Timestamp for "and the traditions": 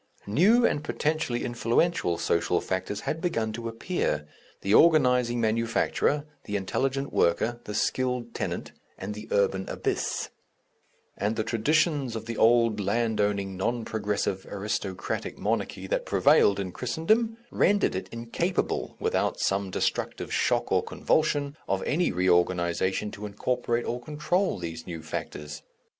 11.15-12.15